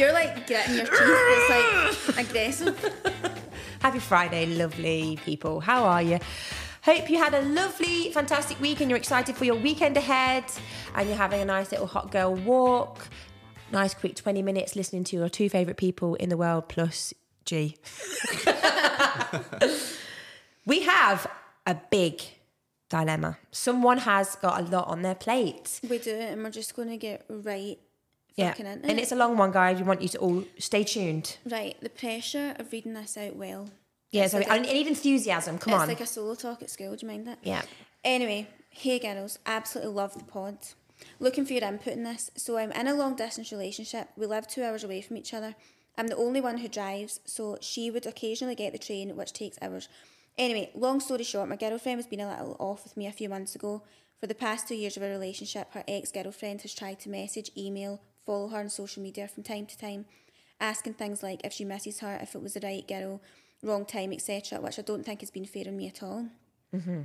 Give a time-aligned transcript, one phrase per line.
[0.00, 0.98] You're like getting your teeth.
[0.98, 2.94] It's like aggressive.
[3.82, 5.60] Happy Friday, lovely people.
[5.60, 6.18] How are you?
[6.80, 10.44] Hope you had a lovely, fantastic week and you're excited for your weekend ahead
[10.94, 13.08] and you're having a nice little hot girl walk.
[13.72, 17.12] Nice, quick 20 minutes listening to your two favourite people in the world plus
[17.44, 17.76] G.
[20.64, 21.26] we have
[21.66, 22.22] a big
[22.88, 23.36] dilemma.
[23.50, 25.78] Someone has got a lot on their plate.
[25.86, 27.78] We do it, and we're just going to get right
[28.40, 28.54] Yeah.
[28.58, 28.98] And it.
[28.98, 29.78] it's a long one, guys.
[29.78, 31.38] We want you to all stay tuned.
[31.48, 31.76] right.
[31.80, 33.70] The pressure of reading this out well.
[34.12, 35.58] Yeah, so like I need enthusiasm.
[35.58, 35.90] Come it's on.
[35.90, 36.96] It's like a solo talk at school.
[36.96, 37.38] Do you mind that?
[37.42, 37.62] yeah.
[38.02, 40.58] Anyway, hey girls, absolutely love the pod.
[41.18, 42.30] Looking for your input in this.
[42.36, 44.08] So I'm in a long distance relationship.
[44.16, 45.54] We live two hours away from each other.
[45.96, 49.58] I'm the only one who drives, so she would occasionally get the train, which takes
[49.60, 49.88] hours.
[50.38, 53.28] Anyway, long story short, my girlfriend has been a little off with me a few
[53.28, 53.82] months ago.
[54.18, 57.50] For the past two years of our relationship, her ex girlfriend has tried to message,
[57.56, 60.04] email, follow her on social media from time to time,
[60.60, 63.20] asking things like if she misses her, if it was the right girl,
[63.60, 66.28] wrong time, etc., which I don't think has been fair on me at all.
[66.72, 67.00] Mm-hmm.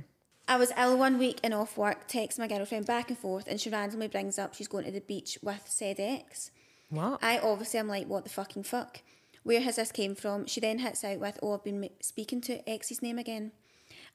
[0.46, 3.60] I was ill one week and off work, texting my girlfriend back and forth, and
[3.60, 6.52] she randomly brings up she's going to the beach with said ex.
[6.90, 7.18] What?
[7.24, 9.02] I obviously am like, what the fucking fuck?
[9.42, 10.46] Where has this came from?
[10.46, 13.50] She then hits out with, oh, I've been speaking to ex's name again.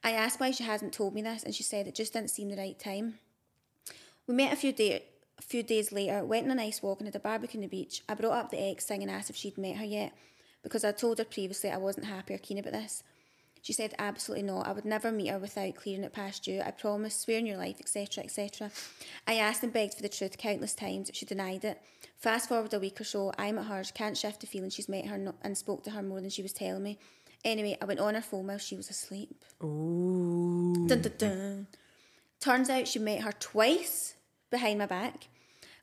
[0.02, 2.48] I asked why she hasn't told me this, and she said it just didn't seem
[2.48, 3.16] the right time.
[4.28, 5.04] We met a few day,
[5.42, 7.68] a few days later, went on a nice walk and had a barbecue on the
[7.68, 8.04] beach.
[8.08, 10.14] I brought up the ex thing and asked if she'd met her yet,
[10.62, 13.04] because I told her previously I wasn't happy or keen about this.
[13.64, 14.68] She said absolutely not.
[14.68, 16.62] I would never meet her without clearing it past you.
[16.62, 18.72] I promise, swear on your life, etc., etc.
[19.28, 21.12] I asked and begged for the truth countless times.
[21.14, 21.80] She denied it.
[22.18, 25.08] Fast forward a week or so, I'm at hers, can't shift the feeling she's met
[25.08, 27.00] her and spoke to her more than she was telling me.
[27.44, 29.44] Anyway, I went on her phone while she was asleep.
[29.64, 30.86] Ooh.
[30.88, 31.68] Dun, dun, dun.
[32.40, 34.16] Turns out she met her twice
[34.52, 35.28] behind my back,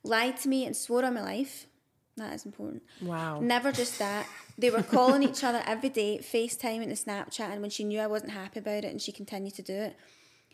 [0.03, 1.67] lied to me and swore on my life.
[2.17, 2.83] That is important.
[3.01, 3.39] Wow.
[3.39, 4.27] Never just that.
[4.57, 7.99] They were calling each other every day, FaceTime and the Snapchat, and when she knew
[7.99, 9.95] I wasn't happy about it and she continued to do it.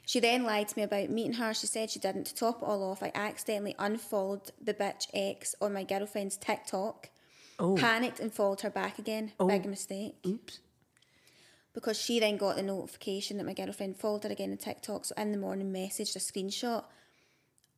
[0.06, 1.54] She then lied to me about meeting her.
[1.56, 2.26] She said she didn't.
[2.26, 7.10] To top it all off, I accidentally unfollowed the bitch ex on my girlfriend's TikTok.
[7.58, 7.76] Oh.
[7.76, 9.32] Panicked and followed her back again.
[9.40, 9.48] Oh.
[9.48, 10.16] Big mistake.
[10.26, 10.60] Oops.
[11.74, 15.06] Because she then got the notification that my girlfriend followed her again on TikTok.
[15.06, 16.84] So in the morning, messaged a screenshot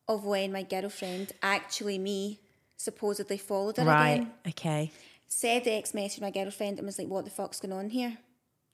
[0.07, 2.39] of when my girlfriend, actually me,
[2.77, 4.11] supposedly followed her Right.
[4.21, 4.33] again.
[4.47, 4.91] Okay.
[5.27, 8.17] Said the ex messaged my girlfriend and was like, "What the fuck's going on here?"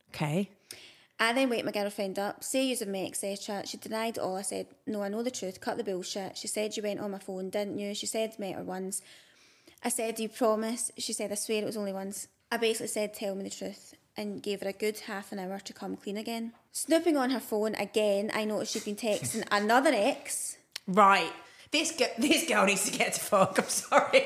[0.10, 0.50] Okay.
[1.20, 3.64] I then wake my girlfriend up, say you have met, etc.
[3.66, 4.36] She denied it all.
[4.36, 6.38] I said, No, I know the truth, cut the bullshit.
[6.38, 7.94] She said you went on my phone, didn't you?
[7.96, 9.02] She said met her once.
[9.84, 10.92] I said, Do you promise?
[10.98, 12.28] She said, I swear it was only once.
[12.52, 15.60] I basically said, Tell me the truth, and gave her a good half an hour
[15.60, 16.54] to come clean again.
[16.72, 20.58] Snooping on her phone again, I noticed she'd been texting another ex.
[20.88, 21.32] Right.
[21.72, 23.58] This girl, this girl needs to get to fuck.
[23.60, 24.26] I'm sorry.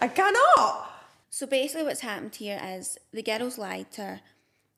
[0.00, 0.90] I cannot.
[1.30, 4.20] So basically, what's happened here is the girl's lied to her,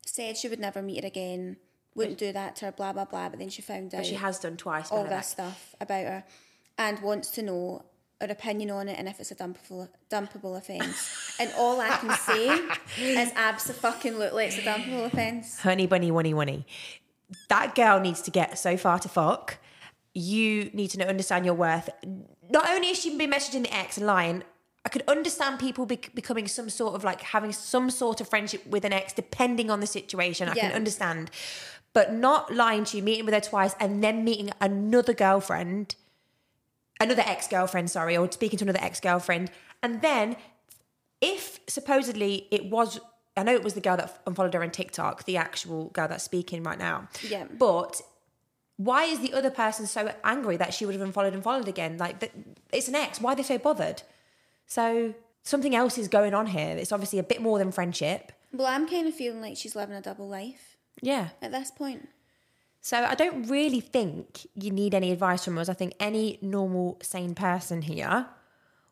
[0.05, 1.57] said she would never meet her again,
[1.93, 3.99] wouldn't do that to her, blah, blah, blah, but then she found out.
[3.99, 4.91] But she has done twice.
[4.91, 5.23] all this back.
[5.25, 6.23] stuff about her
[6.77, 7.83] and wants to know
[8.21, 11.35] her opinion on it and if it's a dumpable dumpable offence.
[11.39, 12.47] and all I can say
[13.21, 15.59] is absolutely look like it's a dumpable offence.
[15.59, 16.65] Honey bunny wunny wunny.
[17.49, 19.57] That girl needs to get so far to fuck.
[20.13, 21.89] You need to know, understand your worth.
[22.49, 24.43] Not only has she been messaging the ex and lying,
[24.85, 28.65] I could understand people bec becoming some sort of like having some sort of friendship
[28.65, 30.47] with an ex, depending on the situation.
[30.47, 31.29] I can understand,
[31.91, 35.95] but not lying to you, meeting with her twice, and then meeting another girlfriend,
[37.01, 39.51] another ex girlfriend, sorry, or speaking to another ex girlfriend,
[39.83, 40.37] and then
[41.19, 42.99] if supposedly it was.
[43.37, 46.23] I know it was the girl that unfollowed her on TikTok, the actual girl that's
[46.23, 47.07] speaking right now.
[47.29, 47.45] Yeah.
[47.57, 48.01] But
[48.77, 51.97] why is the other person so angry that she would have unfollowed and followed again?
[51.97, 52.31] Like, th-
[52.73, 53.21] it's an ex.
[53.21, 54.01] Why are they so bothered?
[54.65, 55.13] So
[55.43, 56.75] something else is going on here.
[56.77, 58.31] It's obviously a bit more than friendship.
[58.51, 61.29] Well, I'm kind of feeling like she's living a double life Yeah.
[61.41, 62.09] at this point.
[62.81, 65.67] So I don't really think you need any advice from us.
[65.69, 68.27] I think any normal, sane person here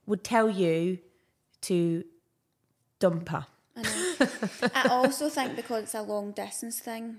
[0.05, 0.99] would tell you
[1.61, 2.03] to
[2.99, 3.47] dump her.
[3.77, 7.17] I also think because it's a long distance thing.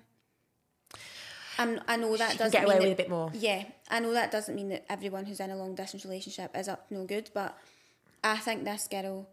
[1.58, 3.31] I'm, I know that doesn't get away mean with that- a bit more.
[3.35, 6.69] Yeah, I know that doesn't mean that everyone who's in a long distance relationship is
[6.69, 7.56] up no good, but
[8.23, 9.26] I think this girl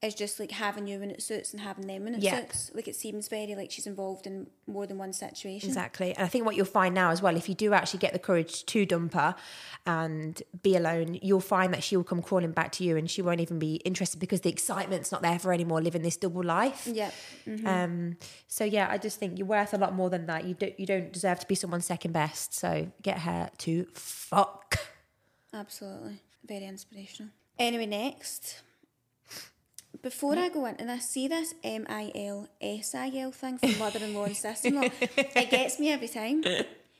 [0.00, 2.38] is just like having you when it suits and having them when it Yeah.
[2.40, 2.70] suits.
[2.72, 5.68] Like it seems very like she's involved in more than one situation.
[5.68, 6.14] Exactly.
[6.14, 8.20] And I think what you'll find now as well, if you do actually get the
[8.20, 9.34] courage to dump her
[9.86, 13.22] and be alone, you'll find that she will come crawling back to you and she
[13.22, 16.86] won't even be interested because the excitement's not there for anymore living this double life.
[16.86, 17.10] Yeah.
[17.66, 20.44] Um, so yeah, I just think you're worth a lot more than that.
[20.44, 22.54] You don't you don't deserve to be someone's second best.
[22.54, 24.78] So get her to fuck.
[25.52, 26.20] Absolutely.
[26.46, 27.32] Very inspirational.
[27.58, 28.62] Anyway, next.
[30.02, 33.78] Before I go into this, see this M I L S I L thing from
[33.78, 34.82] mother in law and sister in law.
[35.00, 36.42] it gets me every time.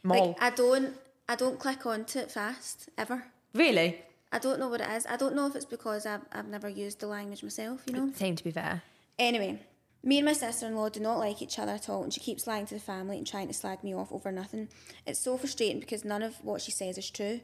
[0.05, 0.95] Like I don't
[1.29, 3.25] I don't click onto it fast, ever.
[3.53, 4.01] Really?
[4.31, 5.07] I don't know what it is.
[5.07, 8.13] I don't know if it's because I've I've never used the language myself, you know?
[8.15, 8.83] Same to be fair.
[9.19, 9.61] Anyway,
[10.05, 12.21] me and my sister in law do not like each other at all, and she
[12.21, 14.69] keeps lying to the family and trying to slag me off over nothing.
[15.05, 17.41] It's so frustrating because none of what she says is true.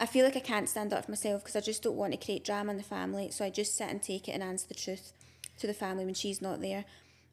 [0.00, 2.18] I feel like I can't stand up for myself because I just don't want to
[2.18, 4.74] create drama in the family, so I just sit and take it and answer the
[4.74, 5.12] truth
[5.58, 6.86] to the family when she's not there.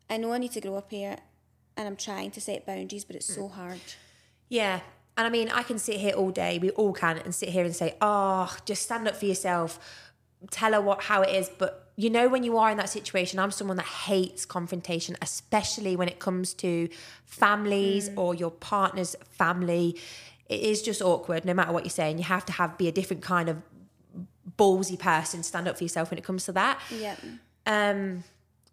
[0.10, 1.16] I know I need to grow up here,
[1.78, 3.52] and I'm trying to set boundaries, but it's so mm.
[3.52, 3.80] hard.
[4.50, 4.82] Yeah.
[5.16, 7.64] And I mean, I can sit here all day, we all can, and sit here
[7.64, 9.80] and say, oh, just stand up for yourself,
[10.52, 11.50] tell her what how it is.
[11.50, 15.96] But you know, when you are in that situation, I'm someone that hates confrontation, especially
[15.96, 16.90] when it comes to
[17.26, 18.18] families mm.
[18.18, 19.98] or your partner's family.
[20.50, 22.18] It is just awkward, no matter what you're saying.
[22.18, 23.62] You have to have be a different kind of
[24.58, 26.80] ballsy person, stand up for yourself when it comes to that.
[26.92, 27.16] Yeah.
[27.66, 28.24] Um,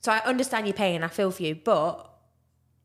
[0.01, 2.11] so I understand your pain, I feel for you, but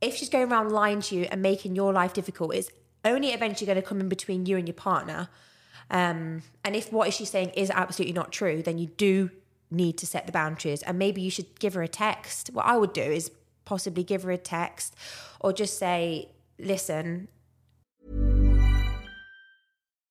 [0.01, 2.69] if she's going around lying to you and making your life difficult, it's
[3.03, 5.29] only eventually going to come in between you and your partner.
[5.89, 9.31] Um, and if what is she saying is absolutely not true, then you do
[9.71, 10.81] need to set the boundaries.
[10.83, 12.49] And maybe you should give her a text.
[12.53, 13.31] What I would do is
[13.65, 14.95] possibly give her a text
[15.39, 17.27] or just say, listen,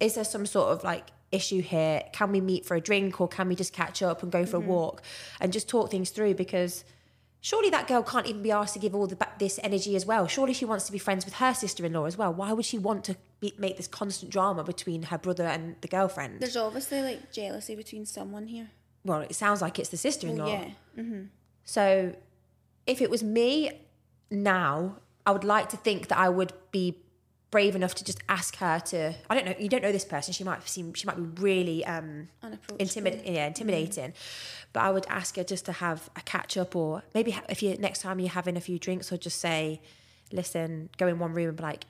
[0.00, 2.02] Is there some sort of like issue here?
[2.12, 4.56] Can we meet for a drink or can we just catch up and go for
[4.56, 4.68] a mm-hmm.
[4.68, 5.02] walk
[5.40, 6.34] and just talk things through?
[6.34, 6.84] Because
[7.40, 10.26] surely that girl can't even be asked to give all the this energy as well.
[10.26, 12.32] Surely she wants to be friends with her sister-in-law as well.
[12.32, 15.88] Why would she want to be, make this constant drama between her brother and the
[15.88, 16.40] girlfriend?
[16.40, 18.70] There's obviously like jealousy between someone here.
[19.04, 20.44] well, it sounds like it's the sister-in-law.
[20.44, 21.02] Well, yeah.
[21.02, 21.22] Mm-hmm.
[21.64, 22.14] So
[22.86, 23.70] if it was me
[24.30, 24.96] now,
[25.26, 26.98] I would like to think that I would be
[27.54, 30.34] brave enough to just ask her to I don't know, you don't know this person.
[30.34, 32.84] She might seem she might be really um Unapproachable.
[32.84, 34.12] intimid- yeah, intimidating.
[34.72, 37.76] But I would ask her just to have a catch up or maybe if you
[37.76, 39.80] next time you're having a few drinks or just say,
[40.32, 41.84] listen, go in one room and be like,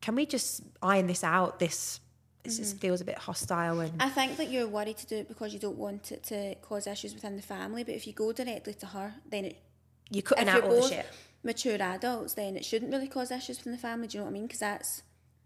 [0.00, 1.58] can we just iron this out?
[1.58, 1.98] This
[2.44, 5.26] this just feels a bit hostile and I think that you're worried to do it
[5.26, 7.82] because you don't want it to cause issues within the family.
[7.82, 9.56] But if you go directly to her, then it,
[10.08, 11.06] you're cutting out all the shit.
[11.42, 14.08] Mature adults, then it shouldn't really cause issues within the family.
[14.08, 14.46] Do you know what I mean?
[14.46, 15.02] Because that's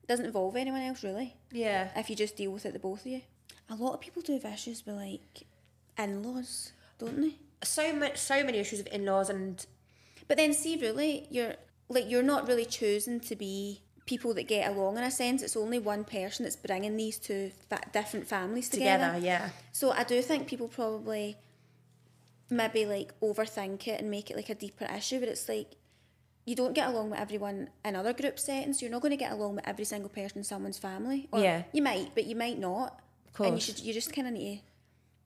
[0.09, 1.35] doesn't involve anyone else really.
[1.51, 1.89] Yeah.
[1.97, 3.23] If you just deal with it, the both of you.
[3.71, 5.47] a lot of people do have issues with like
[5.99, 7.35] in-laws, don't they?
[7.63, 9.65] So much, so many issues with in-laws, and
[10.29, 11.55] But then see, really, you're
[11.89, 15.43] like you're not really choosing to be people that get along in a sense.
[15.43, 19.07] It's only one person that's bringing these two fa- different families together.
[19.15, 19.49] together, yeah.
[19.73, 21.39] So I do think people probably
[22.51, 25.77] maybe like overthink it and make it like a deeper issue, but it's like
[26.45, 28.83] you don't get along with everyone in other group settings.
[28.83, 31.29] You're not going to get along with every single person in someone's family.
[31.33, 31.63] Or Yeah.
[31.73, 33.01] You might, but you might not.
[33.39, 34.63] Of And you should you just kind of need to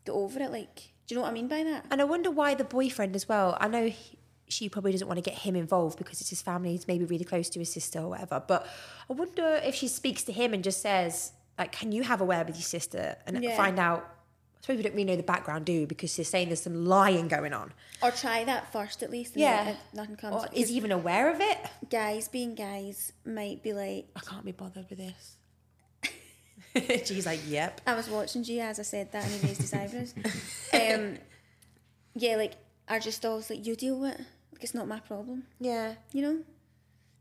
[0.07, 0.51] get over it.
[0.51, 0.75] Like,
[1.07, 1.87] do you know what I mean by that?
[1.91, 3.57] And I wonder why the boyfriend as well.
[3.61, 6.71] I know he, she probably doesn't want to get him involved because it's his family.
[6.73, 8.43] He's maybe really close to his sister or whatever.
[8.47, 8.67] But
[9.11, 12.25] I wonder if she speaks to him and just says, like, can you have a
[12.25, 13.57] word with your sister and Yeah.
[13.57, 14.09] find out?
[14.59, 15.85] I suppose we don't really know the background, do we?
[15.87, 17.73] Because they're saying there's some lying going on.
[18.03, 19.37] Or try that first at least.
[19.37, 19.75] Yeah.
[19.95, 20.35] nothing comes.
[20.35, 21.59] Or is he even aware of it?
[21.89, 25.37] guys being guys might be like I can't be bothered with this.
[27.07, 27.81] She's like, yep.
[27.87, 30.15] I was watching G as I said that and he raised his eyebrows.
[30.75, 31.17] Um,
[32.15, 32.55] yeah, like
[32.89, 34.27] are just always like you deal with it.
[34.53, 35.45] Like it's not my problem.
[35.61, 35.95] Yeah.
[36.13, 36.39] You know?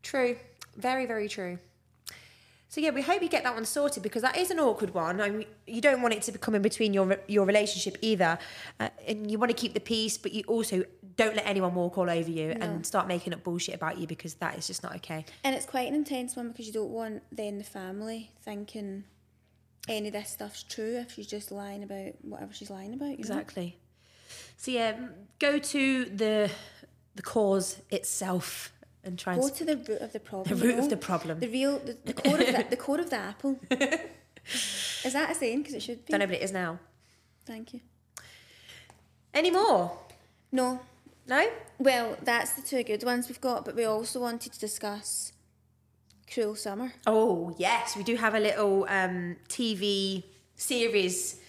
[0.04, 0.38] True.
[0.76, 1.60] Very, very true.
[2.70, 5.22] So yeah, we hope you get that one sorted because that is an awkward one.
[5.22, 8.38] I mean, you don't want it to become in between your your relationship either,
[8.80, 10.84] uh, and you want to keep the peace, but you also
[11.16, 14.36] don't let anyone walk all over you and start making up bullshit about you because
[14.36, 15.26] that is just not okay.
[15.44, 19.06] And it's quite an intense one because you don't want then the family thinking
[19.88, 23.06] any of this stuff's true if she's just lying about whatever she's lying about.
[23.06, 23.20] You know?
[23.20, 23.78] Exactly.
[24.58, 24.98] So yeah,
[25.40, 26.52] go to the
[27.16, 28.72] the cause itself
[29.08, 30.58] and try and Go to the root of the problem.
[30.58, 31.40] The you root of the problem.
[31.40, 33.60] The real, the, the core of the, the core of the apple.
[33.72, 35.60] Is that a saying?
[35.60, 36.12] Because it should be.
[36.12, 36.80] don't know, but it is now.
[37.46, 37.82] Thank you.
[39.34, 39.98] Any more?
[40.52, 40.80] No,
[41.28, 41.50] No.
[41.80, 45.34] Well, that's the two good ones we've got, but we also wanted to discuss
[46.32, 46.94] Cruel Summer.
[47.06, 50.24] Oh yes, we do have a little um, TV
[50.56, 51.40] series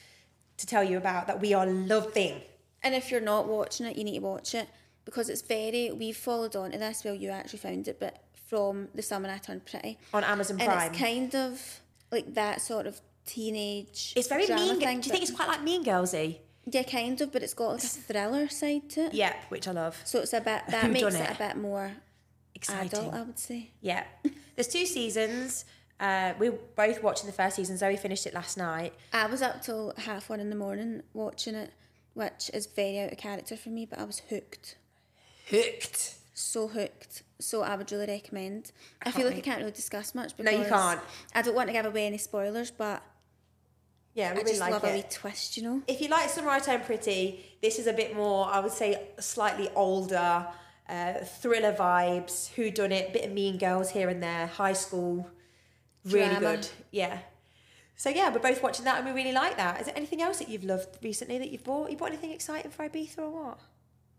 [0.58, 2.42] to tell you about that we are loving.
[2.82, 4.68] And if you're not watching it, you need to watch it
[5.08, 5.90] because it's very.
[5.90, 7.02] We've followed on to this.
[7.04, 10.70] Well, you actually found it, but from the summer I turned pretty On Amazon Prime.
[10.70, 11.80] and it's kind of
[12.12, 14.12] like that sort of teenage.
[14.16, 14.80] It's very drama mean.
[14.80, 16.38] Thing, Do you think it's quite like Mean Girlsy?
[16.70, 19.14] Yeah, kind of, but it's got like a thriller side to it.
[19.14, 19.96] Yeah, which I love.
[20.04, 21.20] So it's a bit that makes it?
[21.20, 21.30] it?
[21.30, 21.92] a bit more
[22.54, 22.98] Exciting.
[22.98, 23.70] adult, I would say.
[23.80, 24.04] Yeah.
[24.54, 25.64] There's two seasons.
[26.00, 27.76] Uh, we were both watching the first season.
[27.78, 28.92] Zoe finished it last night.
[29.12, 31.72] I was up till half one in the morning watching it,
[32.14, 34.76] which is very out of character for me, but I was hooked.
[35.50, 36.14] Hooked.
[36.34, 37.22] so hooked.
[37.40, 38.72] So I would really recommend.
[39.02, 41.00] I, feel like I can't really discuss much No, because you can't.
[41.34, 43.02] I don't want to give away any spoilers, but
[44.14, 44.90] Yeah, I really just like love it.
[44.90, 45.82] a wee twist, you know.
[45.86, 49.08] if you like Summer I Turned Pretty, this is a bit more, I would say,
[49.20, 50.46] slightly older,
[50.88, 55.30] uh, thriller vibes, who done it, bit of Mean Girls here and there, high school,
[56.04, 56.56] really Drama.
[56.56, 56.68] good.
[56.90, 57.18] Yeah.
[57.94, 59.80] So yeah, we're both watching that and we really like that.
[59.80, 61.90] Is there anything else that you've loved recently that you've bought?
[61.90, 63.58] You bought anything exciting for Ibiza or what?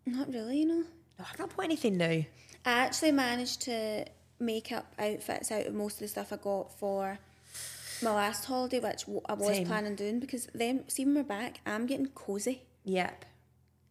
[0.05, 0.83] Not really, you know.
[1.19, 2.25] Oh, no, I've not bought anything new.
[2.65, 4.05] I actually managed to
[4.39, 7.19] make up outfits out of most of the stuff I got for
[8.01, 9.67] my last holiday, which I was Same.
[9.67, 12.63] planning doing because then, see when we're back, I'm getting cozy.
[12.85, 13.25] Yep.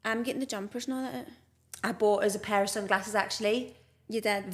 [0.04, 1.28] I'm getting the jumpers and all that.
[1.84, 3.76] I bought us a pair of sunglasses actually.
[4.08, 4.44] You did.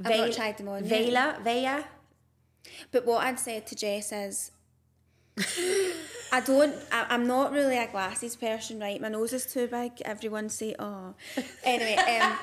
[0.00, 1.04] I've Veil- not tried them on yet.
[1.04, 1.84] Vela, Veya.
[2.90, 4.50] But what I'd said to Jess is,
[5.38, 6.74] I don't.
[6.90, 9.00] I, I'm not really a glasses person, right?
[9.00, 9.92] My nose is too big.
[10.04, 11.14] Everyone say, "Oh."
[11.64, 12.38] Anyway, um,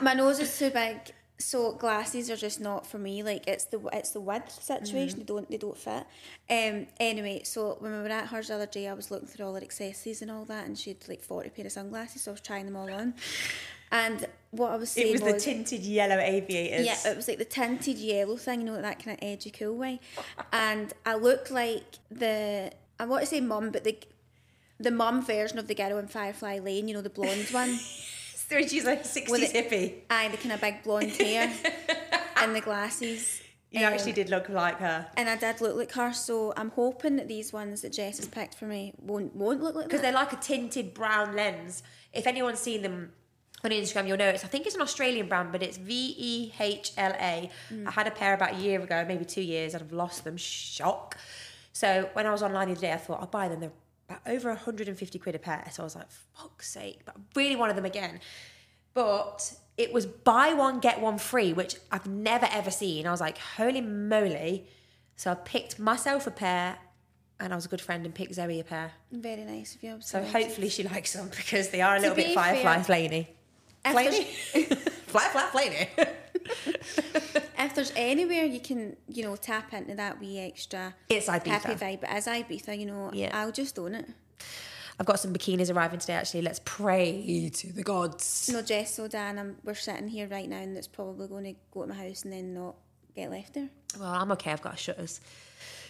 [0.00, 0.96] my nose is too big,
[1.38, 3.22] so glasses are just not for me.
[3.22, 5.18] Like it's the it's the width situation.
[5.18, 6.06] They don't they don't fit.
[6.50, 6.86] Um.
[7.00, 9.54] Anyway, so when we were at hers the other day, I was looking through all
[9.54, 12.22] her accessories and all that, and she had like forty pair of sunglasses.
[12.22, 13.14] So I was trying them all on,
[13.92, 16.86] and what I was saying It was the tinted yellow aviators.
[16.86, 19.76] yeah, it was like the tinted yellow thing, you know, that kind of edgy cool
[19.76, 20.00] way.
[20.52, 23.98] And I looked like the I want to say mum, but the
[24.78, 27.78] the mum version of the girl in Firefly Lane, you know, the blonde one.
[28.46, 29.94] So she's like 60s With it- hippie.
[30.10, 31.50] Aye, the kind of big blonde hair
[32.36, 33.40] and the glasses.
[33.70, 35.06] You Um, actually did look like her.
[35.16, 38.28] And I did look like her, so I'm hoping that these ones that Jess has
[38.28, 41.82] picked for me won't won't look like because they're like a tinted brown lens.
[42.12, 43.12] If anyone's seen them
[43.64, 44.44] on Instagram, you'll know it's.
[44.44, 47.50] I think it's an Australian brand, but it's V E H L A.
[47.68, 47.88] Hmm.
[47.88, 50.36] I had a pair about a year ago, maybe two years, and I've lost them.
[50.36, 51.16] Shock.
[51.72, 53.60] So when I was online the other day, I thought I'll buy them.
[53.60, 53.72] They're
[54.08, 55.64] about over 150 quid a pair.
[55.72, 57.00] So I was like, fuck's sake!
[57.04, 58.20] But I really wanted them again.
[58.92, 63.06] But it was buy one get one free, which I've never ever seen.
[63.06, 64.66] I was like, holy moly!
[65.16, 66.76] So I picked myself a pair,
[67.40, 68.92] and I was a good friend and picked Zoe a pair.
[69.10, 69.96] Very nice of you.
[70.00, 73.28] So hopefully she likes them because they are a little bit be firefly flaney.
[73.84, 74.26] If Flaney?
[74.52, 75.88] there's- flat, flat, flaney.
[77.58, 81.46] if there's anywhere you can, you know, tap into that wee extra It's Ibiza.
[81.46, 83.30] happy vibe, but as Ibiza, you know, Yeah.
[83.32, 84.06] I'll just own it.
[84.98, 86.12] I've got some bikinis arriving today.
[86.14, 88.48] Actually, let's pray to the gods.
[88.52, 91.54] No, Jess, so Dan, I'm, we're sitting here right now, and it's probably going to
[91.72, 92.76] go to my house and then not
[93.16, 93.68] get left there.
[93.98, 94.52] Well, I'm okay.
[94.52, 95.20] I've got shutters.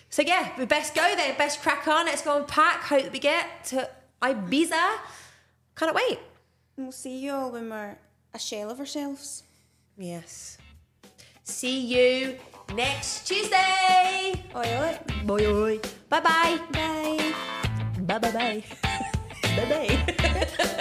[0.09, 1.35] So yeah, we best go there.
[1.35, 2.07] Best crack on.
[2.07, 2.83] Let's go and pack.
[2.85, 3.91] Hope that we get to
[4.23, 4.97] Ibiza.
[5.77, 6.19] Can't wait.
[6.77, 7.97] We'll see you all when we're
[8.33, 9.45] a shell of ourselves.
[9.97, 10.59] Yes.
[11.45, 12.39] See you
[12.75, 14.43] next Tuesday.
[14.57, 14.99] Oi, oi.
[15.29, 15.81] Oi, oi.
[16.09, 16.59] Bye-bye.
[16.73, 17.35] Bye
[18.07, 18.19] bye.
[18.19, 18.65] Bye bye.
[19.57, 20.05] Bye.
[20.19, 20.81] Bye